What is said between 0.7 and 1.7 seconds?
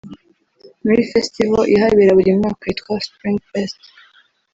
muri festival